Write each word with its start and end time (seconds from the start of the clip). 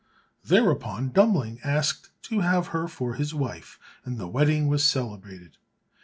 Thereupon 0.43 1.09
Dummling 1.09 1.59
asked 1.63 2.09
to 2.23 2.39
have 2.39 2.69
her 2.69 2.87
for 2.87 3.13
his 3.13 3.35
wife, 3.35 3.77
and 4.03 4.17
the 4.17 4.27
wedding 4.27 4.67
was 4.67 4.83
celebrated. 4.83 5.57